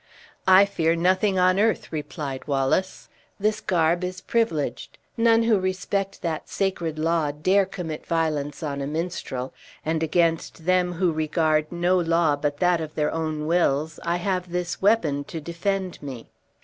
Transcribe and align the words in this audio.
"I 0.47 0.65
fear 0.65 0.95
nothing 0.95 1.37
on 1.37 1.59
earth," 1.59 1.91
replied 1.91 2.47
Wallace. 2.47 3.07
"This 3.39 3.61
garb 3.61 4.03
is 4.03 4.19
privileged, 4.19 4.97
none 5.15 5.43
who 5.43 5.59
respect 5.59 6.23
that 6.23 6.49
sacred 6.49 6.97
law 6.97 7.29
dare 7.29 7.67
commit 7.67 8.07
violence 8.07 8.63
on 8.63 8.81
a 8.81 8.87
minstrel, 8.87 9.53
and 9.85 10.01
against 10.01 10.65
them 10.65 10.93
who 10.93 11.11
regard 11.11 11.71
no 11.71 11.99
law 11.99 12.35
but 12.35 12.57
that 12.57 12.81
of 12.81 12.95
their 12.95 13.11
own 13.13 13.45
wills, 13.45 13.99
I 14.03 14.15
have 14.15 14.49
this 14.49 14.81
weapon 14.81 15.23
to 15.25 15.39
defend 15.39 16.01
me." 16.01 16.31